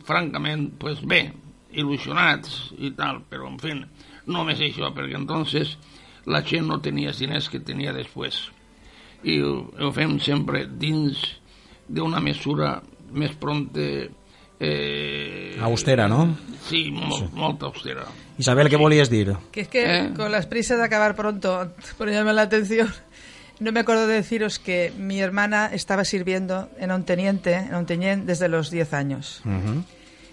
[0.09, 1.27] francament, pues, bé,
[1.75, 3.75] il·lusionats i tal, però, en fi,
[4.31, 5.77] només això, perquè entonces
[6.27, 8.47] la gent no tenia els diners que tenia després.
[9.25, 11.21] I ho, ho fem sempre dins
[11.89, 12.79] de una mesura
[13.13, 14.11] més pronte...
[14.61, 16.29] Eh, Austera, ¿no?
[16.69, 18.07] Sí, molt, molt austera.
[18.39, 19.35] Isabel, ¿qué volías decir?
[19.53, 20.13] Que es que ¿Eh?
[20.17, 22.89] con las prisas de acabar pronto, por llamarme la atención,
[23.61, 28.49] no me acuerdo de deciros que mi hermana estaba sirviendo en Onteniente, en Onteñén, desde
[28.49, 29.43] los 10 años.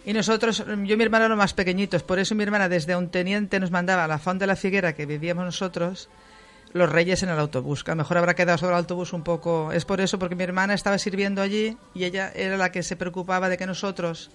[0.04, 3.60] Y nosotros, yo y mi hermano éramos más pequeñitos, por eso mi hermana desde Onteniente
[3.60, 6.10] nos mandaba a la Font de la Figuera, que vivíamos nosotros,
[6.74, 9.24] los reyes en el autobús, que a lo mejor habrá quedado sobre el autobús un
[9.24, 9.72] poco...
[9.72, 12.96] Es por eso, porque mi hermana estaba sirviendo allí y ella era la que se
[12.96, 14.32] preocupaba de que nosotros,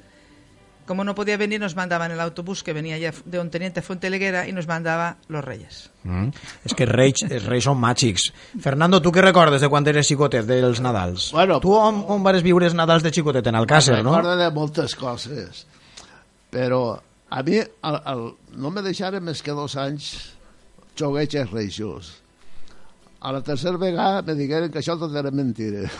[0.87, 3.83] como no podía venir, nos mandaba en el autobús que venía ya de Onteniente a
[3.83, 5.91] Fuente Leguera y nos mandaba los reyes.
[6.05, 6.31] Mm.
[6.65, 8.31] És que els reis, els reis són màgics.
[8.63, 11.33] Fernando, tu què recordes de quan eres xicotet, dels Nadals?
[11.35, 13.51] Bueno, tu on, on vas viure els Nadals de xicotet?
[13.51, 14.15] En Alcàsser, no?
[14.15, 15.67] Recordo de moltes coses,
[16.55, 16.83] però
[17.29, 18.23] a mi el, el,
[18.55, 20.13] no me deixaren més que dos anys
[20.97, 22.15] xoguetges reixos.
[23.21, 25.91] A la tercera vegada me digueren que això tot era mentira.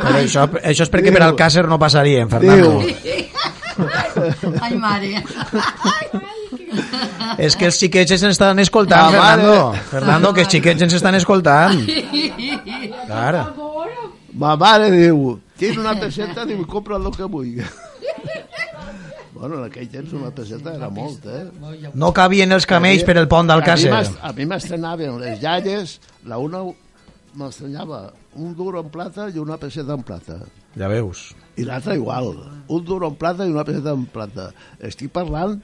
[0.00, 2.80] Però això, això és perquè per Alcàsser no passaria, en Fernando.
[4.60, 5.22] Ai, mare.
[7.40, 9.54] És que els xiquets ens estan escoltant, Ah, Fernando.
[9.70, 9.82] vale.
[9.90, 11.78] Fernando, que els xiquets ens estan escoltant.
[13.06, 13.46] Clar.
[14.40, 17.64] Ma mare diu, tinc una peseta, diu, compra el que vulgui.
[19.32, 21.46] bueno, en aquell temps una peseta era molt, eh?
[21.94, 26.38] No cabien els camells per el pont mi m'est- A mi m'estrenaven les llalles, la
[26.38, 26.62] una
[27.38, 30.40] m'estrenava un duro en plata i una peseta en plata.
[30.78, 31.30] Ja veus.
[31.58, 32.32] I l'altra igual,
[32.68, 34.50] un duro en plata i una peseta en plata.
[34.78, 35.58] Estic parlant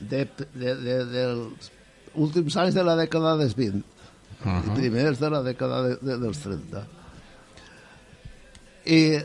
[0.00, 1.72] de, de, de, dels
[2.18, 3.82] últims anys de la dècada dels 20 uh
[4.46, 4.62] -huh.
[4.66, 6.86] i primers de la dècada de, de, dels 30.
[8.86, 9.20] I,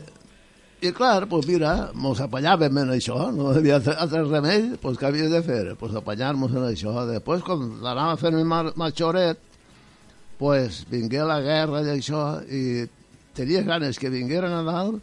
[0.80, 5.06] i clar, pues mira, mos apanyàvem en això, no hi havia altre, remei, pues què
[5.06, 5.76] havies de fer?
[5.76, 7.06] Pues apanyar-nos en això.
[7.06, 9.38] Després, quan anàvem fent el mar, matxoret,
[10.38, 12.86] pues vingué la guerra i això, i
[13.36, 14.96] tenia ganes que vinguera Nadal,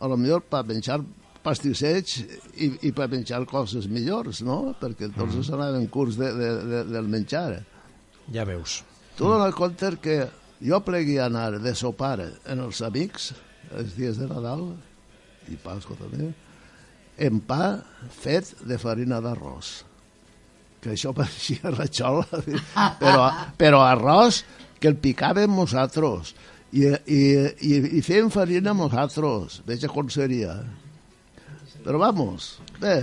[0.00, 1.00] a lo millor per menjar
[1.44, 2.20] pastissets
[2.56, 4.74] i, i per menjar coses millors, no?
[4.80, 5.54] Perquè tots mm.
[5.56, 7.62] anaven curts de, de, de, del menjar.
[8.32, 8.80] Ja veus.
[9.16, 10.20] Tu dona compte que
[10.60, 13.32] jo plegui anar de sopar en els amics
[13.76, 14.70] els dies de Nadal
[15.50, 16.30] i Pasqua també
[17.20, 17.80] en pa
[18.16, 19.80] fet de farina d'arròs
[20.80, 22.26] que això pareixia ratxola
[23.00, 23.26] però,
[23.60, 24.42] però arròs
[24.80, 26.34] que el picàvem nosaltres.
[26.70, 27.20] I, i,
[27.66, 30.54] i, i fèiem farina nosaltres veig com seria.
[31.84, 33.00] Però vamos bé,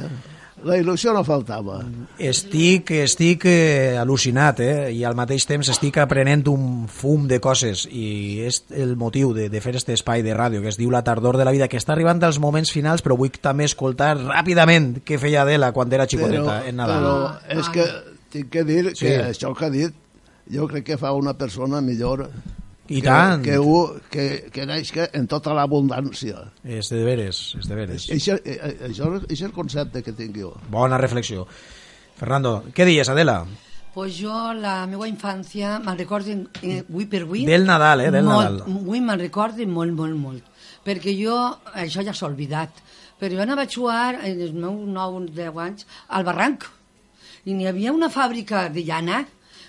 [0.65, 1.83] la il·lusió no faltava
[2.17, 4.89] Estic, estic eh, al·lucinat, eh?
[4.95, 9.49] I al mateix temps estic aprenent un fum de coses i és el motiu de,
[9.53, 11.77] de fer este espai de ràdio que es diu La tardor de la vida, que
[11.77, 16.07] està arribant als moments finals, però vull també escoltar ràpidament què feia Adela quan era
[16.09, 17.05] xicoteta en Nadal.
[17.05, 17.85] Però és que
[18.33, 19.05] tinc que dir Sí.
[19.05, 19.93] que això que ha dit
[20.51, 22.29] jo crec que fa una persona millor
[22.87, 23.43] I que, tant.
[23.43, 23.57] que,
[24.11, 26.45] que, que neix que en tota l'abundància.
[26.63, 28.07] És de veres, és de veres.
[28.15, 30.53] Això, eh, eh, això és el concepte que tinc jo.
[30.71, 31.45] Bona reflexió.
[32.17, 33.41] Fernando, què dies, Adela?
[33.93, 37.43] Pues jo, la meva infància, me'n recordo eh, avui per avui...
[37.49, 38.81] Del Nadal, eh, del molt, Nadal.
[38.83, 40.65] Avui me'n recordo molt, molt, molt.
[40.85, 41.37] Perquè jo,
[41.73, 42.83] això ja s'ha oblidat,
[43.19, 46.67] però jo anava a jugar, en els meus 9 10 anys, al barranc.
[47.49, 49.23] I n'hi havia una fàbrica de llana,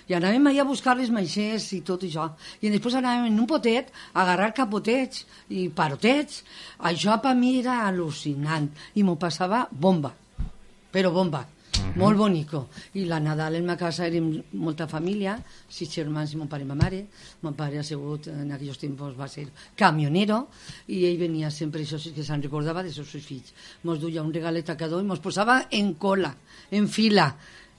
[0.09, 2.25] i anàvem allà a buscar les maixers i tot això.
[2.65, 6.41] I després anàvem en un potet a agarrar capotets i parotets.
[6.89, 10.11] Això per mi era al·lucinant i m'ho passava bomba,
[10.91, 11.45] però bomba.
[11.95, 12.67] Molt bonico.
[12.99, 14.27] I la Nadal en ma casa érem
[14.61, 15.37] molta família,
[15.69, 17.05] sis germans i mon pare i ma mare.
[17.45, 19.47] Mon pare ha sigut, en aquells temps, va ser
[19.79, 20.41] camionero
[20.87, 23.53] i ell venia sempre, això sí que se'n recordava, de seus fills.
[23.83, 26.33] Mos duia un regalet a cada un i mos posava en cola,
[26.71, 27.31] en fila.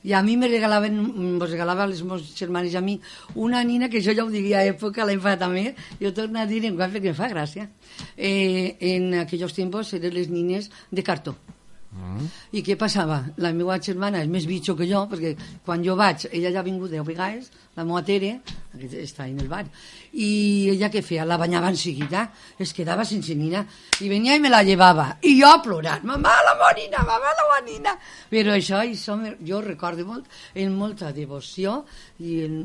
[0.03, 0.97] I a mi me regalaven,
[1.39, 2.99] mos regalava als meus germans i a mi
[3.35, 6.49] una nina, que jo ja ho diria a època, la infant també, jo torno a
[6.49, 7.69] dir en quant perquè em fa gràcia.
[8.17, 11.37] Eh, en aquells temps eren les nines de cartó.
[11.91, 13.17] I què passava?
[13.43, 15.33] La meva germana és més bitxo que jo, perquè
[15.67, 18.31] quan jo vaig, ella ja ha vingut deu vegades, la meva Tere,
[18.79, 19.65] que està en el bar,
[20.15, 20.29] i
[20.71, 21.27] ella què feia?
[21.27, 22.29] La banyava en seguida,
[22.63, 23.65] es quedava sense nina,
[24.07, 27.49] i venia i me la llevava, i jo plorant, mamà la meva nina, mamà la
[27.49, 27.97] meva nina,
[28.31, 31.81] però això, això jo recordo molt, en molta devoció
[32.23, 32.63] i en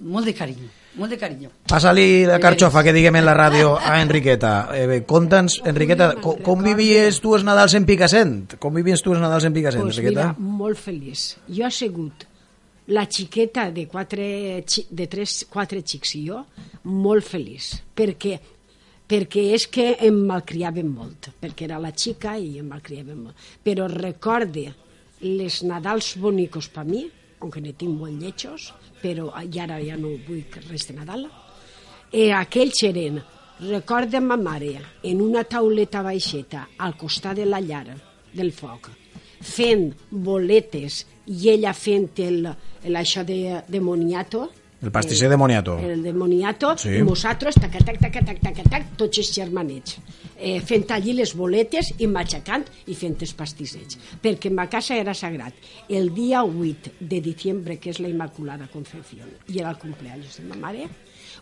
[0.00, 1.50] molt de carinyo, molt de carinyo.
[1.70, 4.52] Passa-li la carxofa que diguem en la ràdio a Enriqueta.
[4.74, 8.56] Eh, Conta'ns, Enriqueta, com, com vivies tu els Nadals en Picassent?
[8.62, 10.28] Com vivies tu els Nadals en Picassent, pues Enriqueta?
[10.34, 11.36] mira, molt feliç.
[11.48, 12.26] Jo he sigut
[12.86, 16.42] la xiqueta de, quatre, de tres, quatre xics i jo,
[16.84, 17.74] molt feliç.
[17.96, 18.38] perquè
[19.08, 23.36] perquè és que em malcriaven molt, perquè era la xica i em malcriaven molt.
[23.62, 24.70] Però recorde
[25.20, 27.04] les Nadals bonicos per mi,
[27.40, 28.72] aunque ne tinc molt lletjos,
[29.04, 31.26] però i ara ja no vull res de Nadal,
[32.10, 33.20] eh, aquells eren,
[33.68, 37.86] recorda ma mare, en una tauleta baixeta al costat de la llar
[38.32, 38.88] del foc,
[39.44, 42.48] fent boletes i ella fent el,
[42.84, 44.48] el això de, de moniato,
[44.84, 45.78] El pastisser de moniato.
[45.78, 46.90] el de moniato, Sí.
[46.90, 49.96] i nosaltres, tac, tac, tac, tac, tac, tac, tots els germanets,
[50.36, 54.94] eh, fent allí les boletes i matxacant i fent els pastissets, perquè en ma casa
[54.96, 55.54] era sagrat.
[55.88, 60.44] El dia 8 de diciembre, que és la Immaculada Concepción, i era el cumpleaños de
[60.44, 60.88] ma mare,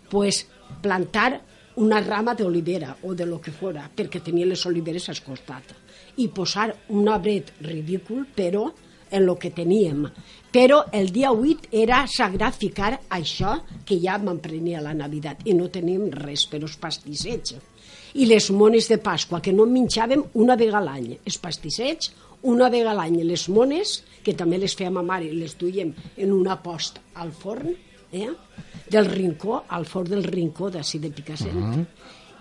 [0.09, 0.47] pues
[0.81, 1.41] plantar
[1.77, 5.65] una rama d'olivera o de lo que fora, perquè tenia les oliveres al costat,
[6.17, 8.73] i posar un arbret ridícul, però
[9.11, 10.07] en lo que teníem.
[10.53, 13.55] Però el dia 8 era sagrat ficar això
[13.89, 17.55] que ja m'emprenia la Navidad i no teníem res per els pastissets.
[18.21, 21.15] I les mones de Pasqua, que no menjàvem una vegada l'any.
[21.25, 22.13] Els pastissets,
[22.53, 23.23] una vegada l'any.
[23.25, 27.73] Les mones, que també les feia ma mare, les duíem en una post al forn,
[28.13, 28.29] eh?
[28.93, 31.57] del rincó, al forn del rincó d'ací de Picassent.
[31.57, 31.87] Uh -huh.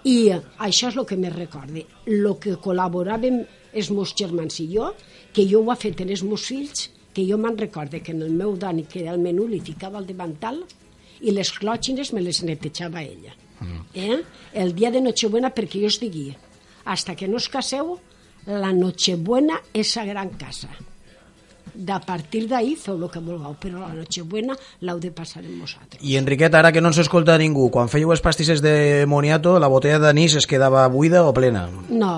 [0.04, 1.86] I eh, això és el que me recorde.
[2.06, 4.94] El que col·laboràvem els meus germans i jo,
[5.32, 8.22] que jo ho he fet en els meus fills, que jo me'n recorde que en
[8.22, 10.62] el meu Dani, que era el menú, li ficava el davantal
[11.22, 13.36] i les clòtxines me les netejava ella.
[13.94, 14.22] Eh?
[14.54, 16.32] El dia de Nochebuena, perquè jo us digui,
[16.86, 17.98] hasta que no us caseu,
[18.48, 20.72] la Nochebuena és a gran casa.
[21.82, 24.54] De partir d'ahir feu el que vulgueu, però la Nochebuena
[24.86, 26.02] l'heu de passar amb vosaltres.
[26.06, 29.70] I Enriqueta, ara que no ens escolta ningú, quan fèieu els pastissers de moniato, la
[29.72, 31.64] botella d'anís es quedava buida o plena?
[31.90, 32.12] No,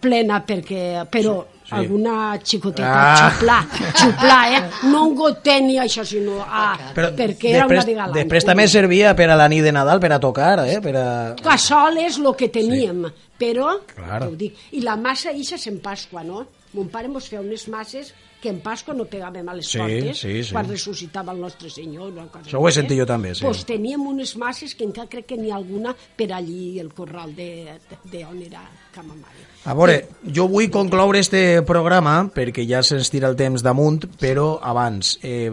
[0.00, 1.06] plena perquè...
[1.10, 3.30] Però Sí, sí, alguna xicoteta, Ah.
[3.32, 3.62] xuplar,
[3.96, 4.58] xuplar, eh?
[4.90, 6.42] No un gotet ni això, sinó...
[6.44, 8.10] Ah, perquè era una després, vegada.
[8.12, 8.18] l'any.
[8.20, 10.76] després també servia per a la nit de Nadal, per a tocar, eh?
[10.84, 11.06] Per a...
[11.40, 13.30] Cassoles, el que teníem, sí.
[13.40, 14.28] però, Claro.
[14.28, 16.44] ho dic, i la massa ixes en Pasqua, no?
[16.74, 20.18] Mon pare mos feia unes masses que en Pasqua no pegàvem a les Sí, portes
[20.20, 20.52] sí, sí.
[20.52, 22.10] quan ressuscitava el nostre senyor.
[22.12, 22.26] No?
[22.42, 23.44] Això ho he sentit jo també, sí.
[23.46, 27.32] Pues teníem unes masses que encara crec que n'hi ha alguna per allí, el corral
[27.34, 29.46] de, de, de on era Cama Mare.
[29.64, 29.96] A veure,
[30.28, 35.52] jo vull concloure este programa, perquè ja se'ns tira el temps damunt, però abans, eh,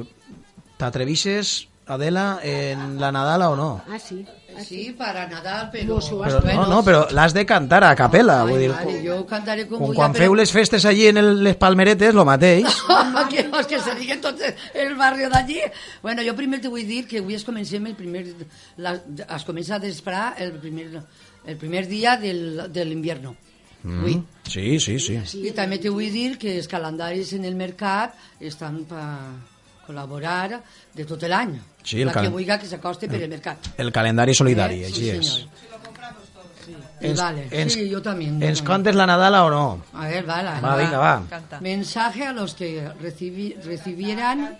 [0.77, 3.81] t'atrevixes, Adela, en la Nadala o no?
[3.89, 4.25] Ah, sí.
[4.65, 5.97] Sí, para Nadal, pero...
[5.97, 9.17] Has Però, no, no, però l'has de cantar a capella, vull Ai, dir, mare, jo
[9.29, 12.25] cantaré com com vull, quan però- feu les festes allí en el, les palmeretes, lo
[12.27, 12.67] mateix.
[13.31, 15.61] que, és que se diguen tots el barri d'allí.
[16.03, 18.25] Bueno, jo primer te vull dir que avui es comencem el primer...
[18.77, 20.89] La, es comença a desprar el primer,
[21.45, 23.35] el primer dia del, de l'invierno.
[23.83, 24.17] Avui.
[24.17, 24.25] Mm.
[24.51, 25.15] Sí, sí, sí.
[25.47, 29.05] I també te vull dir que els calendaris en el mercat estan per
[29.91, 30.61] col·laborar
[30.93, 31.59] de tot l'any.
[31.83, 33.71] Sí, el la que vulgui que s'acoste per el mercat.
[33.77, 34.85] El calendari solidari, Eh?
[34.85, 35.25] així és.
[35.25, 35.49] Sí.
[37.01, 37.47] Ens- vale.
[37.49, 38.39] ens- sí, yo también.
[38.39, 38.65] yo Ens también.
[38.65, 39.83] contes la Nadala o no?
[39.93, 40.61] A ver, vale.
[40.61, 41.23] Va, vinga, va.
[41.29, 41.59] Canta.
[41.59, 44.57] Mensaje a los que recibi- recibieran.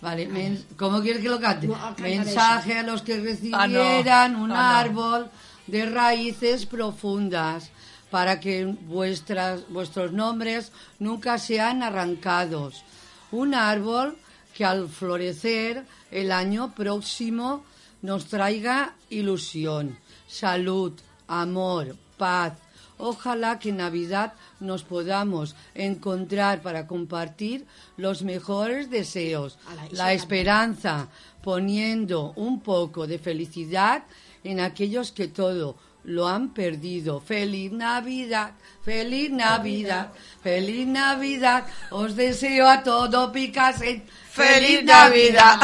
[0.00, 1.68] Vale, men- ¿cómo quieres que lo cante?
[1.68, 4.78] No, Mensaje a los que recibieran un Ah, no.
[4.80, 5.30] árbol
[5.68, 7.70] de raíces profundas
[8.10, 12.84] para que vuestras, vuestros nombres nunca sean arrancados.
[13.30, 14.18] Un árbol
[14.54, 17.64] que al florecer el año próximo
[18.02, 20.92] nos traiga ilusión, salud,
[21.28, 22.54] amor, paz.
[22.98, 29.58] Ojalá que en Navidad nos podamos encontrar para compartir los mejores deseos,
[29.90, 31.08] la esperanza,
[31.42, 34.04] poniendo un poco de felicidad
[34.44, 37.20] en aquellos que todo lo han perdido.
[37.20, 38.52] Feliz Navidad,
[38.84, 40.08] feliz Navidad,
[40.42, 41.64] feliz Navidad.
[41.90, 43.84] Os deseo a todo Picasso.
[44.30, 45.58] Feliz Navidad.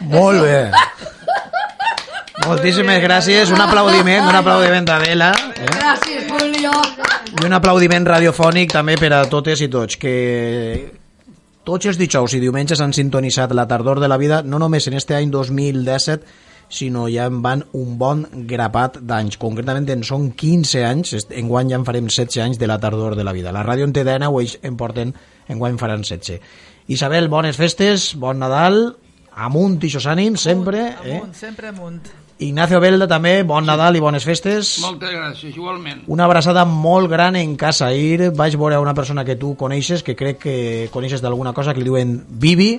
[0.00, 0.70] Molt bé.
[2.46, 3.50] Moltíssimes gràcies.
[3.52, 5.30] Un aplaudiment, un aplaudiment d'Adela.
[5.54, 5.66] Eh?
[5.76, 6.72] Gracias, Julio.
[7.42, 10.14] I un aplaudiment radiofònic també per a totes i tots, que
[11.68, 14.96] tots els dijous i diumenges han sintonitzat la tardor de la vida, no només en
[14.96, 19.36] este any 2017, sinó ja en van un bon grapat d'anys.
[19.42, 23.26] Concretament en són 15 anys, enguany ja en farem 16 anys de la tardor de
[23.26, 23.52] la vida.
[23.52, 25.12] La ràdio en té 19, ells en porten,
[25.50, 26.40] enguany faran 16.
[26.90, 28.80] Isabel, bones festes, bon Nadal,
[29.34, 30.86] amunt i ànims, sempre.
[31.04, 31.18] Eh?
[31.18, 32.08] Amunt, sempre amunt.
[32.40, 34.78] Ignacio Belda també, bon Nadal i bones festes.
[34.80, 36.06] Moltes gràcies, igualment.
[36.08, 37.90] Una abraçada molt gran en casa.
[37.90, 40.54] Ahir vaig veure una persona que tu coneixes, que crec que
[40.94, 42.78] coneixes d'alguna cosa, que li diuen Vivi,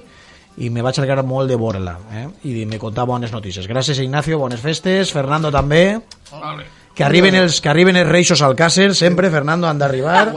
[0.57, 2.27] i me vaig alegrar molt de veure-la, eh?
[2.43, 3.67] i me contar bones notícies.
[3.67, 5.11] Gràcies, Ignacio, bones festes.
[5.11, 5.99] Fernando també.
[6.31, 6.65] Vale.
[6.93, 10.33] Que arriben els, que arriben els reixos al Càcer, sempre, Fernando, han d'arribar.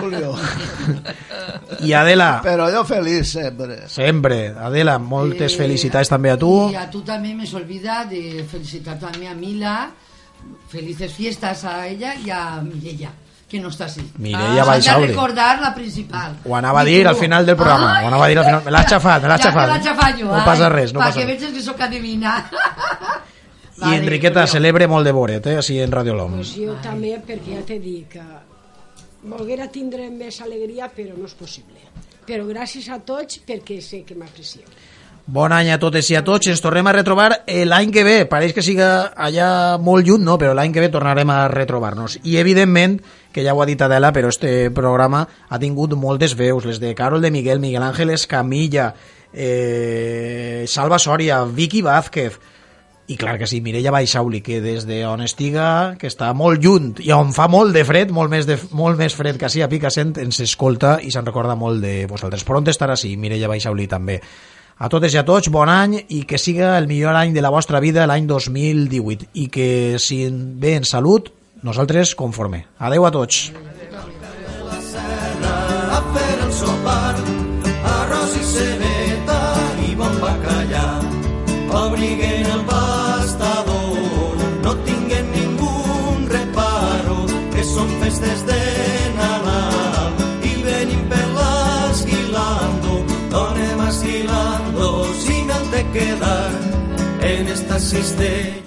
[0.00, 0.34] Julio.
[1.86, 3.88] I Adela, Però jo feliç sempre.
[3.88, 4.48] sempre.
[4.58, 6.70] Adela, moltes Eh, felicitats també a tu.
[6.70, 9.90] Y a tú también me se olvida de felicitar también a Mila.
[10.68, 13.12] Felices fiestas a ella y a Mireia,
[13.54, 14.02] que no está así.
[14.18, 15.08] Mireia Ah, Baix s'ha de Aure.
[15.14, 16.36] recordar la principal.
[16.44, 17.98] Ho anava a dir al final del programa.
[17.98, 18.04] Ai!
[18.04, 18.64] Ho anava a dir al final.
[18.64, 19.68] Me l'ha xafat, me l'ha Ja te xafat.
[19.68, 21.40] l'ha xafat jo, No ai, passa res, no pa passa que res.
[21.40, 22.32] veges que sóc adivina.
[23.90, 26.36] I Enriqueta celebre molt de voret, eh, així en Radio Lom.
[26.38, 28.22] Pues jo també, perquè ja t'he dit que
[29.22, 31.80] volguera tindre més alegria, però no és possible.
[32.26, 34.64] Però gràcies a tots perquè sé que m'aprecieu.
[35.26, 36.50] Bon any a totes i a tots.
[36.52, 38.16] Ens tornem a retrobar l'any que ve.
[38.28, 40.36] Pareix que siga allà molt lluny, no?
[40.36, 42.18] però l'any que ve tornarem a retrobar-nos.
[42.22, 42.98] I, evidentment,
[43.32, 46.92] que ja ho ha dit Adela, però este programa ha tingut moltes veus, les de
[46.94, 48.92] Carol de Miguel, Miguel Ángeles Camilla,
[49.32, 52.36] eh, Salva Soria, Vicky Vázquez,
[53.06, 56.94] i clar que sí, Mireia Baixauli, que des de on estiga, que està molt lluny
[57.04, 59.68] i on fa molt de fred, molt més, de, molt més fred que així a
[59.68, 62.44] Picassent, ens escolta i se'n recorda molt de vosaltres.
[62.48, 64.20] Pront estarà així, Mireia Baixauli també.
[64.78, 67.52] A totes i a tots, bon any i que siga el millor any de la
[67.54, 69.68] vostra vida l'any 2018 i que
[70.02, 71.30] si ve en salut,
[71.62, 72.64] nosaltres conforme.
[72.78, 73.52] Adeu a tots.
[75.94, 77.14] a fer el sopar,
[77.94, 78.44] arròs i
[82.04, 82.33] i
[95.94, 96.50] quedar
[97.22, 98.63] en esta cistella